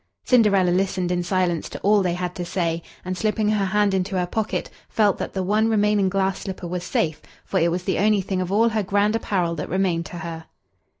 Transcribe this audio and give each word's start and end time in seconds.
Cinderella 0.25 0.71
listened 0.71 1.11
in 1.11 1.21
silence 1.21 1.69
to 1.69 1.79
all 1.81 2.01
they 2.01 2.15
had 2.15 2.33
to 2.33 2.43
say, 2.43 2.81
and, 3.05 3.15
slipping 3.15 3.49
her 3.49 3.65
hand 3.65 3.93
into 3.93 4.17
her 4.17 4.25
pocket, 4.25 4.71
felt 4.89 5.19
that 5.19 5.33
the 5.33 5.43
one 5.43 5.69
remaining 5.69 6.09
glass 6.09 6.39
slipper 6.39 6.65
was 6.67 6.83
safe, 6.83 7.21
for 7.45 7.59
it 7.59 7.69
was 7.69 7.83
the 7.83 7.99
only 7.99 8.21
thing 8.21 8.41
of 8.41 8.51
all 8.51 8.69
her 8.69 8.81
grand 8.81 9.15
apparel 9.15 9.53
that 9.53 9.69
remained 9.69 10.07
to 10.07 10.17
her. 10.17 10.45